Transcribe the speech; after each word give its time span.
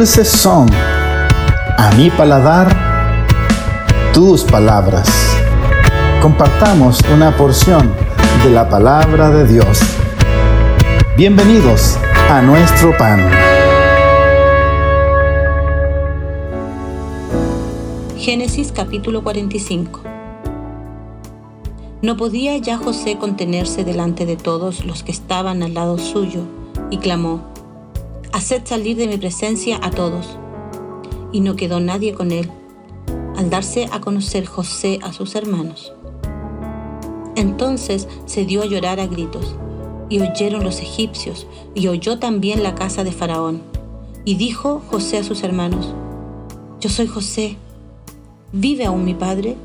dulces 0.00 0.28
son 0.28 0.66
a 1.76 1.90
mi 1.94 2.08
paladar 2.08 2.74
tus 4.14 4.44
palabras. 4.44 5.06
Compartamos 6.22 7.00
una 7.14 7.36
porción 7.36 7.92
de 8.42 8.48
la 8.48 8.66
palabra 8.66 9.28
de 9.28 9.46
Dios. 9.46 9.78
Bienvenidos 11.18 11.98
a 12.30 12.40
nuestro 12.40 12.96
pan. 12.96 13.28
Génesis 18.16 18.72
capítulo 18.72 19.22
45 19.22 20.00
No 22.00 22.16
podía 22.16 22.56
ya 22.56 22.78
José 22.78 23.18
contenerse 23.18 23.84
delante 23.84 24.24
de 24.24 24.36
todos 24.36 24.86
los 24.86 25.02
que 25.02 25.12
estaban 25.12 25.62
al 25.62 25.74
lado 25.74 25.98
suyo, 25.98 26.44
y 26.88 26.96
clamó, 26.96 27.49
Haced 28.32 28.64
salir 28.64 28.96
de 28.96 29.08
mi 29.08 29.18
presencia 29.18 29.80
a 29.82 29.90
todos. 29.90 30.38
Y 31.32 31.40
no 31.40 31.56
quedó 31.56 31.80
nadie 31.80 32.14
con 32.14 32.30
él, 32.30 32.48
al 33.36 33.50
darse 33.50 33.88
a 33.90 34.00
conocer 34.00 34.46
José 34.46 35.00
a 35.02 35.12
sus 35.12 35.34
hermanos. 35.34 35.92
Entonces 37.34 38.06
se 38.26 38.44
dio 38.44 38.62
a 38.62 38.66
llorar 38.66 39.00
a 39.00 39.08
gritos, 39.08 39.56
y 40.08 40.20
oyeron 40.20 40.62
los 40.62 40.80
egipcios, 40.80 41.48
y 41.74 41.88
oyó 41.88 42.18
también 42.20 42.62
la 42.62 42.76
casa 42.76 43.02
de 43.02 43.12
Faraón. 43.12 43.62
Y 44.24 44.36
dijo 44.36 44.80
José 44.90 45.18
a 45.18 45.24
sus 45.24 45.42
hermanos, 45.42 45.92
Yo 46.80 46.88
soy 46.88 47.08
José, 47.08 47.56
¿vive 48.52 48.84
aún 48.84 49.04
mi 49.04 49.14
padre? 49.14 49.56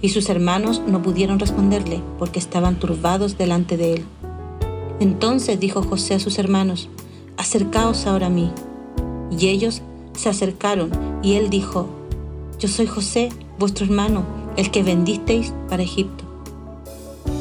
Y 0.00 0.10
sus 0.10 0.28
hermanos 0.28 0.80
no 0.86 1.02
pudieron 1.02 1.40
responderle, 1.40 2.00
porque 2.20 2.38
estaban 2.38 2.78
turbados 2.78 3.36
delante 3.36 3.76
de 3.76 3.94
él. 3.94 4.04
Entonces 5.00 5.58
dijo 5.58 5.82
José 5.82 6.14
a 6.14 6.20
sus 6.20 6.38
hermanos, 6.38 6.88
Acercaos 7.44 8.06
ahora 8.06 8.28
a 8.28 8.30
mí. 8.30 8.50
Y 9.30 9.48
ellos 9.48 9.82
se 10.16 10.30
acercaron, 10.30 10.90
y 11.22 11.34
él 11.34 11.50
dijo, 11.50 11.86
Yo 12.58 12.68
soy 12.68 12.86
José, 12.86 13.28
vuestro 13.58 13.84
hermano, 13.84 14.24
el 14.56 14.70
que 14.70 14.82
vendisteis 14.82 15.52
para 15.68 15.82
Egipto. 15.82 16.24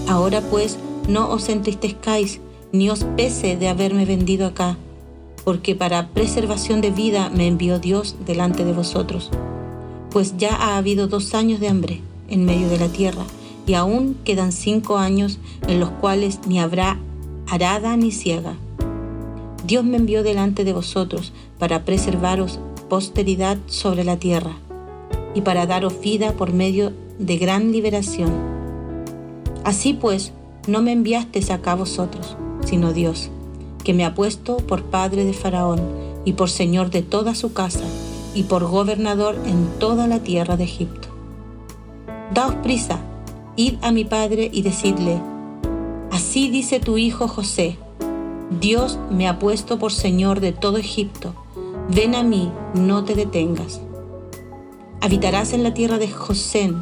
Ahora 0.10 0.42
pues 0.42 0.78
no 1.08 1.30
os 1.30 1.48
entristezcáis, 1.48 2.42
ni 2.74 2.90
os 2.90 3.06
pese 3.16 3.56
de 3.56 3.70
haberme 3.70 4.04
vendido 4.04 4.46
acá, 4.46 4.76
porque 5.46 5.74
para 5.74 6.10
preservación 6.10 6.82
de 6.82 6.92
vida 6.92 7.30
me 7.30 7.48
envió 7.48 7.80
Dios 7.80 8.18
delante 8.26 8.66
de 8.66 8.74
vosotros. 8.74 9.32
Pues 10.12 10.36
ya 10.38 10.54
ha 10.54 10.76
habido 10.76 11.08
dos 11.08 11.34
años 11.34 11.62
de 11.62 11.70
hambre 11.70 12.02
en 12.28 12.44
medio 12.44 12.68
de 12.68 12.78
la 12.78 12.90
tierra, 12.90 13.24
y 13.66 13.76
aún 13.76 14.18
quedan 14.26 14.52
cinco 14.52 14.98
años 14.98 15.40
en 15.66 15.80
los 15.80 15.92
cuales 15.92 16.42
ni 16.46 16.60
habrá 16.60 17.00
arada 17.48 17.96
ni 17.96 18.12
ciega. 18.12 18.58
Dios 19.64 19.86
me 19.86 19.98
envió 19.98 20.24
delante 20.24 20.66
de 20.66 20.74
vosotros 20.74 21.32
para 21.58 21.86
preservaros 21.86 22.60
posteridad 22.90 23.58
sobre 23.68 24.04
la 24.04 24.18
tierra 24.18 24.58
y 25.34 25.42
para 25.42 25.66
daros 25.66 26.00
vida 26.02 26.34
por 26.34 26.52
medio 26.52 26.92
de 27.18 27.38
gran 27.38 27.72
liberación. 27.72 28.32
Así 29.64 29.94
pues, 29.94 30.34
no 30.68 30.82
me 30.82 30.92
enviasteis 30.92 31.50
acá 31.50 31.76
vosotros, 31.76 32.36
sino 32.66 32.94
Dios, 32.94 33.30
que 33.84 33.94
me 33.94 34.06
ha 34.06 34.16
puesto 34.16 34.58
por 34.58 34.84
padre 34.84 35.24
de 35.24 35.34
Faraón 35.34 35.82
y 36.26 36.34
por 36.34 36.50
señor 36.50 36.90
de 36.90 37.02
toda 37.02 37.34
su 37.34 37.54
casa 37.54 37.86
y 38.36 38.44
por 38.44 38.66
gobernador 38.66 39.36
en 39.46 39.68
toda 39.80 40.08
la 40.08 40.20
tierra 40.20 40.58
de 40.58 40.66
Egipto. 40.66 41.08
Daos 42.34 42.56
prisa, 42.56 43.00
id 43.56 43.76
a 43.82 43.92
mi 43.92 44.04
padre 44.04 44.50
y 44.52 44.62
decidle, 44.62 45.22
así 46.12 46.50
dice 46.50 46.80
tu 46.80 46.98
hijo 46.98 47.28
José, 47.28 47.78
Dios 48.60 49.00
me 49.10 49.28
ha 49.28 49.40
puesto 49.40 49.80
por 49.80 49.92
Señor 49.92 50.40
de 50.40 50.52
todo 50.52 50.78
Egipto. 50.78 51.34
Ven 51.90 52.16
a 52.16 52.24
mí, 52.24 52.52
no 52.74 53.04
te 53.04 53.16
detengas. 53.16 53.82
Habitarás 55.02 55.54
en 55.54 55.64
la 55.64 55.74
tierra 55.74 55.98
de 55.98 56.10
José 56.10 56.74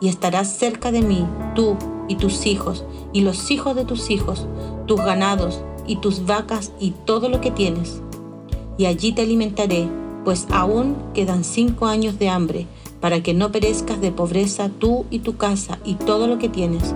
y 0.00 0.08
estarás 0.08 0.56
cerca 0.56 0.90
de 0.90 1.02
mí, 1.02 1.26
tú 1.54 1.76
y 2.08 2.16
tus 2.16 2.46
hijos, 2.46 2.84
y 3.12 3.22
los 3.22 3.50
hijos 3.50 3.76
de 3.76 3.84
tus 3.84 4.10
hijos, 4.10 4.46
tus 4.86 5.00
ganados 5.00 5.60
y 5.86 5.96
tus 5.96 6.24
vacas 6.24 6.72
y 6.80 6.92
todo 7.04 7.28
lo 7.28 7.40
que 7.40 7.50
tienes. 7.50 8.00
Y 8.78 8.86
allí 8.86 9.12
te 9.12 9.22
alimentaré, 9.22 9.88
pues 10.24 10.46
aún 10.50 10.96
quedan 11.14 11.44
cinco 11.44 11.86
años 11.86 12.18
de 12.18 12.28
hambre, 12.28 12.66
para 13.00 13.22
que 13.22 13.34
no 13.34 13.52
perezcas 13.52 14.00
de 14.00 14.12
pobreza 14.12 14.70
tú 14.78 15.04
y 15.10 15.20
tu 15.20 15.36
casa 15.36 15.78
y 15.84 15.94
todo 15.94 16.26
lo 16.26 16.38
que 16.38 16.48
tienes. 16.48 16.94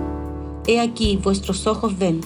He 0.65 0.79
aquí 0.79 1.17
vuestros 1.21 1.67
ojos 1.67 1.97
ven 1.97 2.21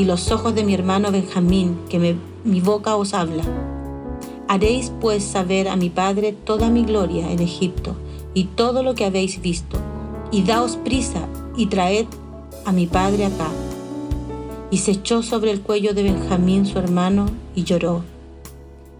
y 0.00 0.06
los 0.06 0.32
ojos 0.32 0.54
de 0.54 0.64
mi 0.64 0.72
hermano 0.72 1.12
Benjamín, 1.12 1.76
que 1.90 2.16
mi 2.44 2.60
boca 2.62 2.96
os 2.96 3.12
habla. 3.12 3.44
Haréis 4.48 4.90
pues 4.98 5.22
saber 5.22 5.68
a 5.68 5.76
mi 5.76 5.90
padre 5.90 6.32
toda 6.32 6.70
mi 6.70 6.84
gloria 6.84 7.30
en 7.30 7.40
Egipto 7.40 7.94
y 8.32 8.44
todo 8.44 8.82
lo 8.82 8.94
que 8.94 9.04
habéis 9.04 9.42
visto, 9.42 9.76
y 10.30 10.42
daos 10.42 10.78
prisa 10.78 11.28
y 11.54 11.66
traed 11.66 12.06
a 12.64 12.72
mi 12.72 12.86
padre 12.86 13.26
acá. 13.26 13.50
Y 14.70 14.78
se 14.78 14.92
echó 14.92 15.22
sobre 15.22 15.50
el 15.50 15.60
cuello 15.60 15.92
de 15.92 16.04
Benjamín 16.04 16.64
su 16.64 16.78
hermano 16.78 17.26
y 17.54 17.64
lloró. 17.64 18.02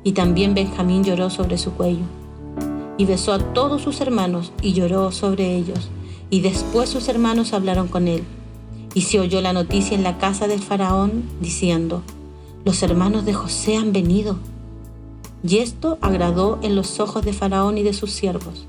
Y 0.04 0.12
también 0.12 0.52
Benjamín 0.52 1.02
lloró 1.02 1.30
sobre 1.30 1.56
su 1.56 1.72
cuello. 1.72 2.04
Y 2.98 3.06
besó 3.06 3.32
a 3.32 3.38
todos 3.38 3.80
sus 3.80 4.02
hermanos 4.02 4.52
y 4.60 4.74
lloró 4.74 5.12
sobre 5.12 5.56
ellos. 5.56 5.88
Y 6.28 6.42
después 6.42 6.90
sus 6.90 7.08
hermanos 7.08 7.54
hablaron 7.54 7.88
con 7.88 8.06
él. 8.06 8.22
Y 8.92 9.02
se 9.02 9.20
oyó 9.20 9.40
la 9.40 9.52
noticia 9.52 9.96
en 9.96 10.02
la 10.02 10.18
casa 10.18 10.48
del 10.48 10.60
faraón 10.60 11.22
diciendo, 11.40 12.02
los 12.64 12.82
hermanos 12.82 13.24
de 13.24 13.32
José 13.32 13.76
han 13.76 13.92
venido. 13.92 14.36
Y 15.46 15.58
esto 15.58 15.96
agradó 16.00 16.58
en 16.62 16.74
los 16.74 16.98
ojos 16.98 17.24
de 17.24 17.32
faraón 17.32 17.78
y 17.78 17.82
de 17.84 17.92
sus 17.92 18.10
siervos. 18.10 18.66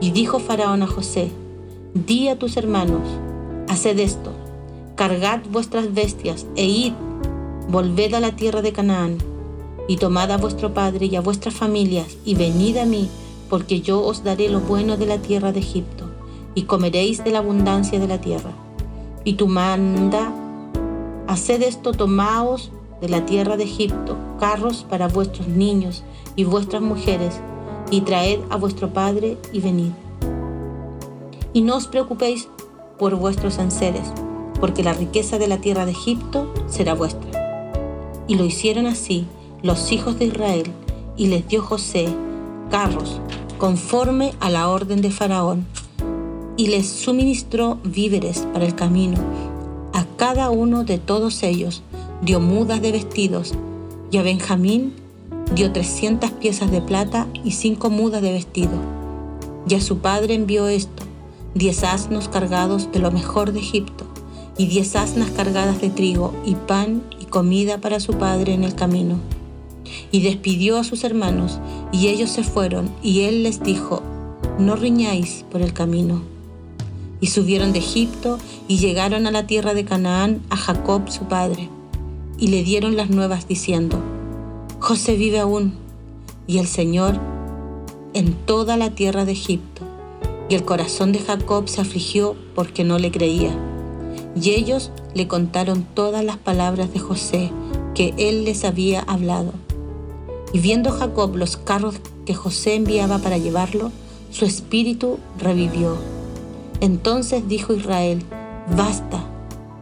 Y 0.00 0.12
dijo 0.12 0.38
faraón 0.38 0.82
a 0.82 0.86
José, 0.86 1.30
di 1.92 2.28
a 2.28 2.38
tus 2.38 2.56
hermanos, 2.56 3.02
haced 3.68 3.98
esto, 3.98 4.32
cargad 4.96 5.40
vuestras 5.50 5.92
bestias 5.92 6.46
e 6.56 6.64
id, 6.64 6.92
volved 7.68 8.14
a 8.14 8.20
la 8.20 8.34
tierra 8.34 8.62
de 8.62 8.72
Canaán, 8.72 9.18
y 9.88 9.98
tomad 9.98 10.30
a 10.32 10.38
vuestro 10.38 10.72
padre 10.72 11.06
y 11.06 11.16
a 11.16 11.20
vuestras 11.20 11.54
familias, 11.54 12.16
y 12.24 12.34
venid 12.34 12.78
a 12.78 12.86
mí, 12.86 13.08
porque 13.48 13.80
yo 13.80 14.02
os 14.02 14.24
daré 14.24 14.48
lo 14.48 14.60
bueno 14.60 14.96
de 14.96 15.06
la 15.06 15.18
tierra 15.18 15.52
de 15.52 15.60
Egipto, 15.60 16.10
y 16.54 16.62
comeréis 16.62 17.22
de 17.22 17.30
la 17.30 17.38
abundancia 17.38 18.00
de 18.00 18.08
la 18.08 18.20
tierra 18.20 18.52
y 19.24 19.34
tú 19.34 19.48
manda, 19.48 20.32
haced 21.26 21.62
esto, 21.62 21.92
tomaos 21.92 22.70
de 23.00 23.08
la 23.08 23.26
tierra 23.26 23.56
de 23.56 23.64
Egipto 23.64 24.16
carros 24.38 24.86
para 24.88 25.08
vuestros 25.08 25.48
niños 25.48 26.04
y 26.36 26.44
vuestras 26.44 26.82
mujeres, 26.82 27.40
y 27.90 28.00
traed 28.02 28.40
a 28.50 28.56
vuestro 28.56 28.92
padre 28.92 29.38
y 29.52 29.60
venid. 29.60 29.92
Y 31.52 31.62
no 31.62 31.76
os 31.76 31.86
preocupéis 31.86 32.48
por 32.98 33.14
vuestros 33.14 33.58
enseres, 33.58 34.12
porque 34.60 34.82
la 34.82 34.92
riqueza 34.92 35.38
de 35.38 35.48
la 35.48 35.58
tierra 35.58 35.86
de 35.86 35.92
Egipto 35.92 36.52
será 36.66 36.94
vuestra. 36.94 37.30
Y 38.26 38.36
lo 38.36 38.44
hicieron 38.44 38.86
así 38.86 39.26
los 39.62 39.92
hijos 39.92 40.18
de 40.18 40.26
Israel, 40.26 40.70
y 41.16 41.28
les 41.28 41.46
dio 41.46 41.62
José 41.62 42.08
carros 42.70 43.20
conforme 43.58 44.34
a 44.40 44.50
la 44.50 44.68
orden 44.68 45.00
de 45.00 45.10
Faraón 45.10 45.64
y 46.56 46.68
les 46.68 46.88
suministró 46.88 47.78
víveres 47.84 48.46
para 48.52 48.64
el 48.64 48.74
camino. 48.74 49.18
A 49.92 50.04
cada 50.16 50.50
uno 50.50 50.84
de 50.84 50.98
todos 50.98 51.42
ellos 51.42 51.82
dio 52.22 52.40
mudas 52.40 52.80
de 52.80 52.92
vestidos 52.92 53.54
y 54.10 54.18
a 54.18 54.22
Benjamín 54.22 54.94
dio 55.54 55.72
trescientas 55.72 56.30
piezas 56.30 56.70
de 56.70 56.80
plata 56.80 57.26
y 57.44 57.52
cinco 57.52 57.90
mudas 57.90 58.22
de 58.22 58.32
vestido. 58.32 58.72
Y 59.68 59.74
a 59.74 59.80
su 59.80 59.98
padre 59.98 60.34
envió 60.34 60.68
esto, 60.68 61.02
diez 61.54 61.82
asnos 61.84 62.28
cargados 62.28 62.92
de 62.92 63.00
lo 63.00 63.10
mejor 63.10 63.52
de 63.52 63.60
Egipto 63.60 64.04
y 64.56 64.66
diez 64.66 64.94
asnas 64.94 65.30
cargadas 65.30 65.80
de 65.80 65.90
trigo 65.90 66.32
y 66.44 66.54
pan 66.54 67.02
y 67.20 67.24
comida 67.24 67.78
para 67.78 67.98
su 67.98 68.14
padre 68.14 68.54
en 68.54 68.62
el 68.62 68.74
camino. 68.74 69.16
Y 70.12 70.22
despidió 70.22 70.78
a 70.78 70.84
sus 70.84 71.02
hermanos 71.02 71.58
y 71.92 72.08
ellos 72.08 72.30
se 72.30 72.44
fueron 72.44 72.90
y 73.02 73.22
él 73.22 73.42
les 73.42 73.62
dijo, 73.62 74.02
no 74.58 74.76
riñáis 74.76 75.44
por 75.50 75.60
el 75.60 75.72
camino 75.72 76.33
y 77.24 77.28
subieron 77.28 77.72
de 77.72 77.78
Egipto 77.78 78.38
y 78.68 78.76
llegaron 78.76 79.26
a 79.26 79.30
la 79.30 79.46
tierra 79.46 79.72
de 79.72 79.86
Canaán 79.86 80.42
a 80.50 80.58
Jacob 80.58 81.08
su 81.08 81.24
padre, 81.24 81.70
y 82.36 82.48
le 82.48 82.62
dieron 82.62 82.98
las 82.98 83.08
nuevas 83.08 83.48
diciendo, 83.48 83.96
José 84.78 85.16
vive 85.16 85.40
aún, 85.40 85.72
y 86.46 86.58
el 86.58 86.66
Señor 86.66 87.18
en 88.12 88.34
toda 88.34 88.76
la 88.76 88.90
tierra 88.90 89.24
de 89.24 89.32
Egipto. 89.32 89.80
Y 90.50 90.54
el 90.54 90.66
corazón 90.66 91.12
de 91.12 91.18
Jacob 91.18 91.66
se 91.66 91.80
afligió 91.80 92.36
porque 92.54 92.84
no 92.84 92.98
le 92.98 93.10
creía. 93.10 93.56
Y 94.38 94.50
ellos 94.50 94.90
le 95.14 95.26
contaron 95.26 95.86
todas 95.94 96.22
las 96.22 96.36
palabras 96.36 96.92
de 96.92 97.00
José 97.00 97.50
que 97.94 98.12
él 98.18 98.44
les 98.44 98.66
había 98.66 99.00
hablado. 99.00 99.54
Y 100.52 100.58
viendo 100.58 100.92
Jacob 100.92 101.34
los 101.36 101.56
carros 101.56 101.94
que 102.26 102.34
José 102.34 102.74
enviaba 102.74 103.16
para 103.16 103.38
llevarlo, 103.38 103.92
su 104.30 104.44
espíritu 104.44 105.18
revivió 105.38 105.96
entonces 106.84 107.48
dijo 107.48 107.72
Israel, 107.72 108.22
basta, 108.76 109.24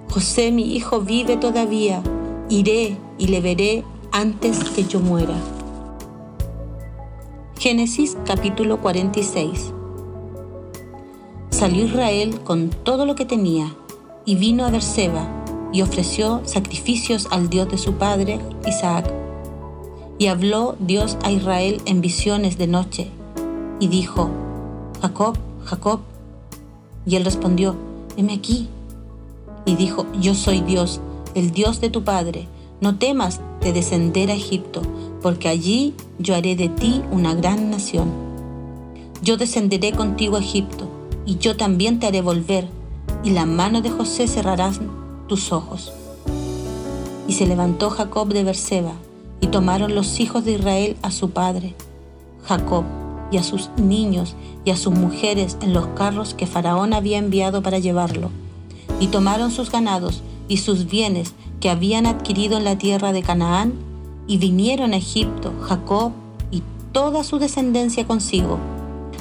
José 0.08 0.52
mi 0.52 0.76
hijo 0.76 1.00
vive 1.00 1.36
todavía, 1.36 2.00
iré 2.48 2.96
y 3.18 3.26
le 3.26 3.40
veré 3.40 3.84
antes 4.12 4.62
que 4.70 4.84
yo 4.84 5.00
muera. 5.00 5.34
Génesis 7.58 8.16
capítulo 8.24 8.80
46 8.80 9.72
Salió 11.50 11.86
Israel 11.86 12.40
con 12.44 12.70
todo 12.70 13.04
lo 13.04 13.16
que 13.16 13.24
tenía 13.24 13.74
y 14.24 14.36
vino 14.36 14.64
a 14.64 14.70
Berseba 14.70 15.26
y 15.72 15.82
ofreció 15.82 16.40
sacrificios 16.44 17.26
al 17.32 17.48
Dios 17.48 17.68
de 17.68 17.78
su 17.78 17.94
padre, 17.94 18.38
Isaac. 18.66 19.12
Y 20.18 20.28
habló 20.28 20.76
Dios 20.78 21.18
a 21.24 21.32
Israel 21.32 21.82
en 21.84 22.00
visiones 22.00 22.58
de 22.58 22.68
noche 22.68 23.10
y 23.80 23.88
dijo, 23.88 24.30
Jacob, 25.00 25.36
Jacob. 25.64 26.11
Y 27.06 27.16
él 27.16 27.24
respondió, 27.24 27.76
heme 28.16 28.34
aquí. 28.34 28.68
Y 29.64 29.76
dijo, 29.76 30.06
yo 30.20 30.34
soy 30.34 30.60
Dios, 30.60 31.00
el 31.34 31.50
Dios 31.52 31.80
de 31.80 31.90
tu 31.90 32.04
padre. 32.04 32.48
No 32.80 32.98
temas 32.98 33.40
de 33.60 33.72
descender 33.72 34.30
a 34.30 34.34
Egipto, 34.34 34.82
porque 35.22 35.48
allí 35.48 35.94
yo 36.18 36.34
haré 36.34 36.56
de 36.56 36.68
ti 36.68 37.02
una 37.12 37.34
gran 37.34 37.70
nación. 37.70 38.10
Yo 39.22 39.36
descenderé 39.36 39.92
contigo 39.92 40.36
a 40.36 40.40
Egipto, 40.40 40.88
y 41.24 41.38
yo 41.38 41.56
también 41.56 42.00
te 42.00 42.08
haré 42.08 42.22
volver, 42.22 42.68
y 43.22 43.30
la 43.30 43.46
mano 43.46 43.82
de 43.82 43.90
José 43.90 44.26
cerrará 44.26 44.72
tus 45.28 45.52
ojos. 45.52 45.92
Y 47.28 47.34
se 47.34 47.46
levantó 47.46 47.90
Jacob 47.90 48.28
de 48.28 48.42
Berseba, 48.42 48.94
y 49.40 49.46
tomaron 49.46 49.94
los 49.94 50.18
hijos 50.18 50.44
de 50.44 50.52
Israel 50.52 50.96
a 51.02 51.12
su 51.12 51.30
padre, 51.30 51.74
Jacob, 52.44 52.84
y 53.32 53.38
a 53.38 53.42
sus 53.42 53.70
niños 53.76 54.36
y 54.64 54.70
a 54.70 54.76
sus 54.76 54.92
mujeres 54.92 55.56
en 55.62 55.72
los 55.72 55.86
carros 55.88 56.34
que 56.34 56.46
Faraón 56.46 56.92
había 56.92 57.18
enviado 57.18 57.62
para 57.62 57.78
llevarlo. 57.78 58.30
Y 59.00 59.08
tomaron 59.08 59.50
sus 59.50 59.72
ganados 59.72 60.22
y 60.48 60.58
sus 60.58 60.86
bienes 60.86 61.34
que 61.60 61.70
habían 61.70 62.06
adquirido 62.06 62.58
en 62.58 62.64
la 62.64 62.76
tierra 62.76 63.12
de 63.12 63.22
Canaán, 63.22 63.72
y 64.26 64.38
vinieron 64.38 64.92
a 64.92 64.98
Egipto 64.98 65.52
Jacob 65.62 66.12
y 66.50 66.62
toda 66.92 67.24
su 67.24 67.38
descendencia 67.38 68.06
consigo, 68.06 68.58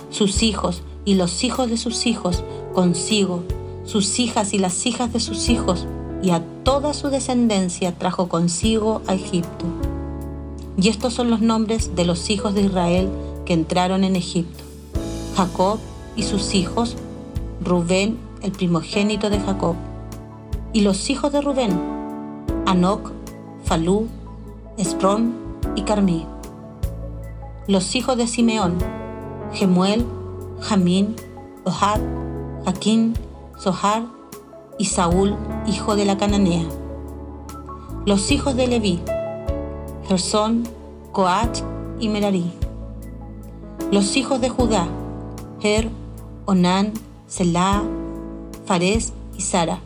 sus 0.09 0.43
hijos 0.43 0.83
y 1.05 1.15
los 1.15 1.43
hijos 1.43 1.69
de 1.69 1.77
sus 1.77 2.05
hijos 2.05 2.43
consigo, 2.73 3.43
sus 3.83 4.19
hijas 4.19 4.53
y 4.53 4.59
las 4.59 4.85
hijas 4.85 5.11
de 5.13 5.19
sus 5.19 5.49
hijos, 5.49 5.87
y 6.21 6.31
a 6.31 6.43
toda 6.63 6.93
su 6.93 7.09
descendencia 7.09 7.97
trajo 7.97 8.27
consigo 8.27 9.01
a 9.07 9.15
Egipto. 9.15 9.65
Y 10.77 10.89
estos 10.89 11.13
son 11.13 11.29
los 11.29 11.41
nombres 11.41 11.95
de 11.95 12.05
los 12.05 12.29
hijos 12.29 12.53
de 12.53 12.61
Israel 12.61 13.09
entraron 13.53 14.03
en 14.03 14.15
Egipto. 14.15 14.63
Jacob 15.35 15.79
y 16.15 16.23
sus 16.23 16.53
hijos, 16.53 16.95
Rubén, 17.63 18.19
el 18.41 18.51
primogénito 18.51 19.29
de 19.29 19.39
Jacob, 19.39 19.75
y 20.73 20.81
los 20.81 21.09
hijos 21.09 21.31
de 21.31 21.41
Rubén, 21.41 21.79
Anoc, 22.65 23.11
Falú, 23.63 24.07
Esprón 24.77 25.33
y 25.75 25.83
Carmí. 25.83 26.25
Los 27.67 27.95
hijos 27.95 28.17
de 28.17 28.27
Simeón, 28.27 28.77
Gemuel, 29.53 30.05
Jamín, 30.61 31.15
Ohad, 31.63 31.99
Jaquín, 32.65 33.13
Sohar 33.57 34.03
y 34.77 34.85
Saúl, 34.85 35.35
hijo 35.67 35.95
de 35.95 36.05
la 36.05 36.17
cananea. 36.17 36.65
Los 38.05 38.31
hijos 38.31 38.55
de 38.55 38.67
Leví, 38.67 38.99
Gersón, 40.07 40.67
Coach 41.11 41.59
y 41.99 42.09
Merarí. 42.09 42.60
Los 43.91 44.15
hijos 44.15 44.39
de 44.39 44.47
Judá, 44.47 44.87
Er, 45.61 45.89
Onán, 46.45 46.93
Selah, 47.27 47.83
Fares 48.65 49.11
y 49.37 49.41
Sara. 49.41 49.79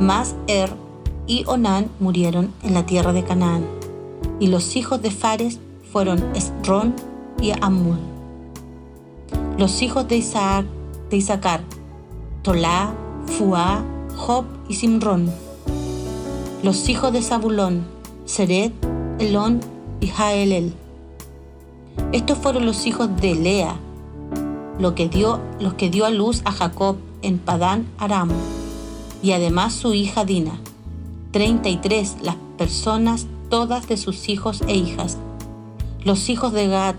Mas 0.00 0.34
Er 0.46 0.72
y 1.26 1.44
Onán 1.46 1.90
murieron 2.00 2.50
en 2.62 2.72
la 2.72 2.86
tierra 2.86 3.12
de 3.12 3.24
Canaán. 3.24 3.66
Y 4.40 4.46
los 4.46 4.74
hijos 4.74 5.02
de 5.02 5.10
Fares 5.10 5.60
fueron 5.92 6.34
Esrón 6.34 6.94
y 7.42 7.52
Amul. 7.60 7.98
Los 9.58 9.82
hijos 9.82 10.08
de 10.08 10.16
Isaac, 10.16 10.64
de 11.10 11.18
Isaacar, 11.18 11.60
Tolá, 12.40 12.94
Fuá, 13.26 13.84
Job 14.16 14.46
y 14.66 14.76
Simrón. 14.76 15.30
Los 16.62 16.88
hijos 16.88 17.12
de 17.12 17.20
Zabulón, 17.20 17.84
Seret, 18.24 18.72
Elón 19.18 19.60
y 20.00 20.06
Jaelel. 20.06 20.72
Estos 22.12 22.38
fueron 22.38 22.66
los 22.66 22.86
hijos 22.86 23.08
de 23.20 23.34
Lea, 23.34 23.76
lo 24.78 24.94
que 24.94 25.10
los 25.60 25.74
que 25.74 25.90
dio 25.90 26.06
a 26.06 26.10
luz 26.10 26.42
a 26.44 26.52
Jacob 26.52 26.96
en 27.22 27.38
Padán 27.38 27.86
Aram, 27.98 28.30
y 29.22 29.32
además 29.32 29.74
su 29.74 29.92
hija 29.94 30.24
Dina. 30.24 30.58
Treinta 31.32 31.68
y 31.68 31.76
tres 31.76 32.16
las 32.22 32.36
personas, 32.56 33.26
todas 33.50 33.88
de 33.88 33.96
sus 33.96 34.28
hijos 34.28 34.62
e 34.66 34.76
hijas. 34.76 35.18
Los 36.04 36.28
hijos 36.28 36.52
de 36.52 36.68
Gad, 36.68 36.94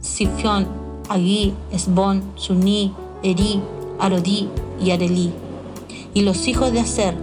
Sifión, 0.00 0.68
Agui, 1.08 1.54
Esbón, 1.72 2.22
Suní, 2.36 2.92
Eri, 3.22 3.60
Arodí 3.98 4.48
y 4.80 4.90
Arelí. 4.90 5.32
Y 6.12 6.22
los 6.22 6.46
hijos 6.46 6.72
de 6.72 6.80
Aser, 6.80 7.16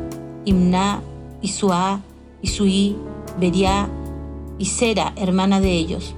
Imná, 0.45 1.01
Isuá, 1.41 2.01
Isuí, 2.41 2.97
Beriá 3.39 3.87
y 4.57 4.65
Sera, 4.65 5.13
hermana 5.15 5.61
de 5.61 5.71
ellos. 5.71 6.15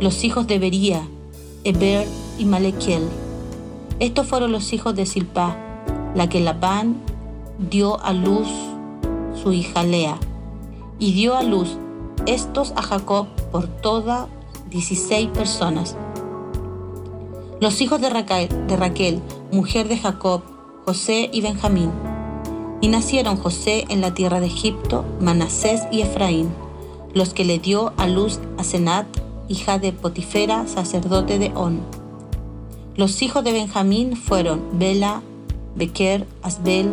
Los 0.00 0.24
hijos 0.24 0.46
de 0.46 0.58
Bería, 0.58 1.08
Eber 1.64 2.06
y 2.38 2.44
Malequiel. 2.44 3.02
Estos 3.98 4.26
fueron 4.26 4.52
los 4.52 4.74
hijos 4.74 4.94
de 4.94 5.06
Silpá, 5.06 5.56
la 6.14 6.28
que 6.28 6.40
Labán 6.40 6.96
dio 7.58 7.98
a 8.04 8.12
luz 8.12 8.46
su 9.42 9.54
hija 9.54 9.84
Lea, 9.84 10.18
y 10.98 11.12
dio 11.12 11.34
a 11.34 11.42
luz 11.42 11.78
estos 12.26 12.74
a 12.76 12.82
Jacob 12.82 13.28
por 13.50 13.68
todas 13.68 14.26
16 14.68 15.28
personas. 15.28 15.96
Los 17.58 17.80
hijos 17.80 17.98
de 18.02 18.10
Raquel, 18.10 18.48
de 18.66 18.76
Raquel, 18.76 19.22
mujer 19.50 19.88
de 19.88 19.96
Jacob, 19.96 20.42
José 20.84 21.30
y 21.32 21.40
Benjamín. 21.40 21.90
Y 22.82 22.88
nacieron 22.88 23.38
José 23.38 23.86
en 23.88 24.02
la 24.02 24.12
tierra 24.12 24.40
de 24.40 24.46
Egipto, 24.46 25.06
Manasés 25.20 25.84
y 25.90 26.02
Efraín, 26.02 26.50
los 27.14 27.32
que 27.32 27.46
le 27.46 27.58
dio 27.58 27.94
a 27.96 28.06
luz 28.06 28.40
a 28.58 28.64
Senat, 28.64 29.06
hija 29.48 29.78
de 29.78 29.92
Potifera, 29.92 30.66
sacerdote 30.66 31.38
de 31.38 31.52
On. 31.54 31.80
Los 32.96 33.22
hijos 33.22 33.44
de 33.44 33.52
Benjamín 33.52 34.16
fueron 34.16 34.62
Bela, 34.72 35.22
Bequer, 35.74 36.26
Asbel, 36.42 36.92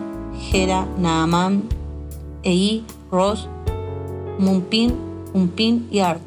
Gera, 0.51 0.87
Naamán, 0.97 1.63
Ei, 2.43 2.83
Ros, 3.11 3.47
Mumpin, 4.37 4.93
Umpin 5.33 5.87
y 5.91 5.99
Art. 5.99 6.21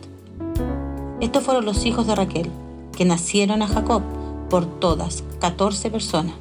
Estos 1.21 1.43
fueron 1.43 1.65
los 1.65 1.85
hijos 1.87 2.07
de 2.07 2.15
Raquel, 2.15 2.51
que 2.97 3.05
nacieron 3.05 3.63
a 3.63 3.69
Jacob 3.69 4.03
por 4.49 4.67
todas, 4.67 5.25
14 5.41 5.91
personas. 5.91 6.35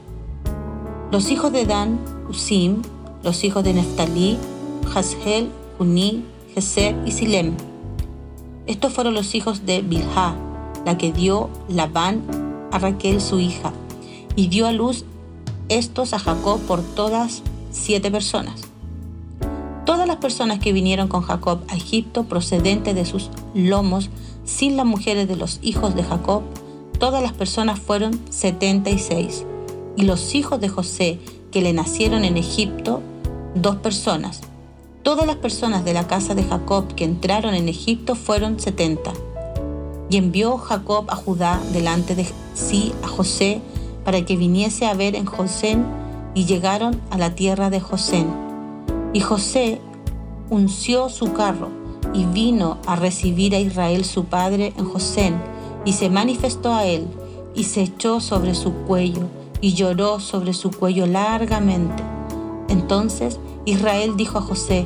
Los 1.12 1.32
hijos 1.32 1.52
de 1.52 1.66
Dan, 1.66 2.00
Usim, 2.30 2.82
los 3.24 3.44
hijos 3.44 3.64
de 3.64 3.74
Neftalí, 3.74 4.38
Hasgel, 4.94 5.50
Uní, 5.80 6.24
Geser 6.54 6.96
y 7.06 7.12
Silem. 7.12 7.56
Estos 8.68 8.94
fueron 8.94 9.14
los 9.14 9.36
hijos 9.36 9.66
de 9.66 9.82
Bilha, 9.82 10.36
la 10.86 10.98
que 10.98 11.12
dio 11.12 11.50
Labán 11.70 12.24
a 12.72 12.80
Raquel 12.80 13.22
su 13.22 13.40
hija, 13.40 13.72
y 14.36 14.48
dio 14.48 14.66
a 14.66 14.72
luz 14.72 15.06
estos 15.70 16.14
a 16.14 16.20
Jacob 16.20 16.60
por 16.62 16.82
todas 16.82 17.44
siete 17.72 18.10
personas. 18.10 18.62
Todas 19.86 20.08
las 20.08 20.18
personas 20.18 20.60
que 20.60 20.74
vinieron 20.74 21.08
con 21.08 21.22
Jacob 21.22 21.60
a 21.68 21.76
Egipto 21.76 22.24
procedentes 22.24 22.96
de 22.96 23.06
sus 23.06 23.30
lomos, 23.54 24.10
sin 24.46 24.78
las 24.78 24.86
mujeres 24.86 25.28
de 25.28 25.36
los 25.36 25.60
hijos 25.62 25.94
de 25.94 26.04
Jacob, 26.04 26.42
todas 26.98 27.22
las 27.22 27.34
personas 27.34 27.80
fueron 27.80 28.20
76. 28.32 29.46
Y 29.96 30.04
los 30.04 30.34
hijos 30.34 30.60
de 30.60 30.70
José 30.70 31.20
que 31.52 31.62
le 31.62 31.72
nacieron 31.72 32.26
en 32.26 32.38
Egipto, 32.38 33.02
dos 33.54 33.76
personas. 33.76 34.42
Todas 35.06 35.28
las 35.28 35.36
personas 35.36 35.86
de 35.86 35.94
la 35.94 36.08
casa 36.08 36.34
de 36.34 36.44
Jacob 36.44 36.96
que 36.96 37.04
entraron 37.04 37.54
en 37.54 37.70
Egipto 37.70 38.16
fueron 38.16 38.60
70. 38.60 39.14
Y 40.10 40.18
envió 40.18 40.58
Jacob 40.58 41.06
a 41.10 41.16
Judá 41.16 41.62
delante 41.72 42.16
de 42.16 42.26
sí 42.56 42.92
a 43.04 43.08
José 43.08 43.62
para 44.04 44.26
que 44.26 44.36
viniese 44.36 44.88
a 44.88 44.96
ver 44.96 45.16
en 45.16 45.28
Josén 45.28 45.86
y 46.34 46.46
llegaron 46.46 47.00
a 47.12 47.20
la 47.20 47.36
tierra 47.36 47.70
de 47.70 47.80
Josén. 47.80 48.34
Y 49.14 49.20
José 49.20 49.80
unció 50.50 51.10
su 51.10 51.34
carro 51.34 51.70
y 52.12 52.26
vino 52.26 52.80
a 52.88 52.96
recibir 52.96 53.54
a 53.54 53.60
Israel 53.60 54.06
su 54.06 54.26
padre 54.26 54.74
en 54.76 54.86
Josén 54.86 55.40
y 55.86 55.94
se 55.94 56.10
manifestó 56.10 56.74
a 56.74 56.86
él 56.86 57.06
y 57.54 57.66
se 57.66 57.84
echó 57.84 58.22
sobre 58.22 58.56
su 58.56 58.74
cuello 58.74 59.28
y 59.62 59.76
lloró 59.76 60.20
sobre 60.20 60.54
su 60.54 60.72
cuello 60.72 61.06
largamente. 61.06 62.15
Entonces 62.68 63.40
Israel 63.66 64.16
dijo 64.18 64.38
a 64.38 64.42
José, 64.42 64.86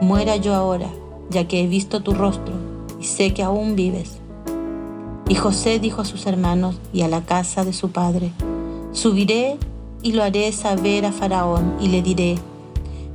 muera 0.00 0.36
yo 0.36 0.54
ahora, 0.54 0.88
ya 1.30 1.46
que 1.46 1.62
he 1.62 1.66
visto 1.66 2.02
tu 2.02 2.12
rostro 2.14 2.54
y 3.00 3.04
sé 3.04 3.34
que 3.34 3.42
aún 3.42 3.76
vives. 3.76 4.18
Y 5.28 5.34
José 5.34 5.78
dijo 5.78 6.02
a 6.02 6.04
sus 6.04 6.26
hermanos 6.26 6.76
y 6.92 7.02
a 7.02 7.08
la 7.08 7.24
casa 7.24 7.64
de 7.64 7.72
su 7.72 7.90
padre, 7.90 8.32
subiré 8.92 9.56
y 10.02 10.12
lo 10.12 10.22
haré 10.22 10.52
saber 10.52 11.06
a 11.06 11.12
Faraón 11.12 11.76
y 11.80 11.88
le 11.88 12.02
diré, 12.02 12.36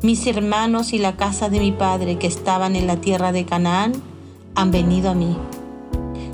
mis 0.01 0.25
hermanos 0.27 0.93
y 0.93 0.99
la 0.99 1.15
casa 1.15 1.49
de 1.49 1.59
mi 1.59 1.71
padre 1.71 2.17
que 2.17 2.27
estaban 2.27 2.75
en 2.75 2.87
la 2.87 2.97
tierra 2.97 3.31
de 3.31 3.45
Canaán 3.45 3.93
han 4.53 4.69
venido 4.69 5.09
a 5.09 5.15
mí 5.15 5.35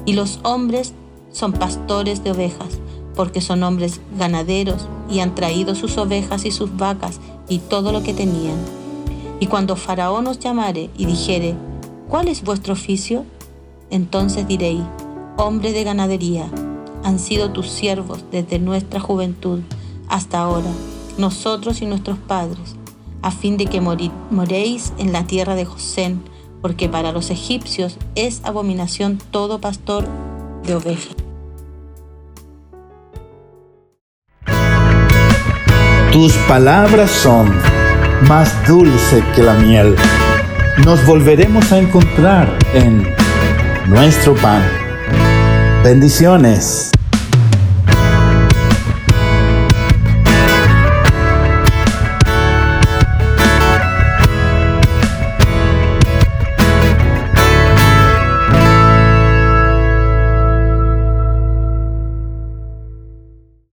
Y 0.06 0.14
los 0.14 0.42
hombres 0.44 0.94
son 1.32 1.54
pastores 1.54 2.24
de 2.24 2.32
ovejas, 2.32 2.80
porque 3.16 3.42
son 3.42 3.64
hombres 3.64 4.02
ganaderos 4.18 4.88
y 5.10 5.20
han 5.20 5.34
traído 5.34 5.76
sus 5.76 5.98
ovejas 5.98 6.46
y 6.46 6.52
sus 6.52 6.76
vacas 6.76 7.20
y 7.48 7.60
todo 7.60 7.92
lo 7.92 8.04
que 8.04 8.14
tenían. 8.14 8.58
Y 9.40 9.48
cuando 9.48 9.76
Faraón 9.76 10.28
os 10.28 10.40
llamare 10.40 10.90
y 10.98 11.06
dijere, 11.06 11.56
¿cuál 12.10 12.28
es 12.28 12.44
vuestro 12.44 12.74
oficio? 12.74 13.26
Entonces 13.90 14.48
diréis, 14.48 14.84
hombre 15.38 15.72
de 15.74 15.84
ganadería, 15.84 16.50
han 17.04 17.20
sido 17.20 17.52
tus 17.52 17.70
siervos 17.70 18.24
desde 18.32 18.60
nuestra 18.60 19.00
juventud 19.00 19.60
hasta 20.08 20.40
ahora, 20.40 20.72
nosotros 21.18 21.82
y 21.82 21.86
nuestros 21.86 22.18
padres, 22.18 22.76
a 23.22 23.32
fin 23.32 23.58
de 23.58 23.66
que 23.66 23.82
moréis 23.82 24.94
en 24.98 25.12
la 25.12 25.26
tierra 25.26 25.56
de 25.56 25.66
José, 25.66 26.16
porque 26.62 26.88
para 26.88 27.12
los 27.12 27.30
egipcios 27.30 27.98
es 28.16 28.42
abominación 28.44 29.20
todo 29.32 29.60
pastor 29.60 30.08
de 30.64 30.76
ovejas. 30.76 31.23
Tus 36.14 36.32
palabras 36.48 37.10
son 37.10 37.52
más 38.28 38.54
dulce 38.68 39.24
que 39.36 39.42
la 39.42 39.56
miel. 39.56 39.96
Nos 40.86 41.04
volveremos 41.08 41.72
a 41.72 41.80
encontrar 41.80 42.56
en 42.76 43.04
nuestro 43.88 44.36
pan. 44.36 44.62
Bendiciones. 45.84 46.92